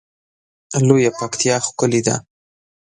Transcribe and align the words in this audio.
لویه 0.87 1.11
پکتیا 1.19 1.55
ښکلی 1.65 2.01
ده 2.07 2.15